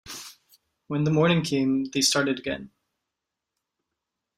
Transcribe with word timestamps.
When 0.87 1.03
morning 1.03 1.43
came 1.43 1.83
they 1.91 2.01
started 2.01 2.39
again. 2.39 2.71